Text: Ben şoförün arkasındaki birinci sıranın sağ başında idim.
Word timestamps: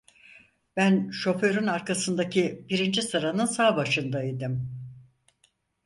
Ben 0.77 1.09
şoförün 1.11 1.67
arkasındaki 1.67 2.65
birinci 2.69 3.01
sıranın 3.01 3.45
sağ 3.45 3.77
başında 3.77 4.23
idim. 4.23 4.69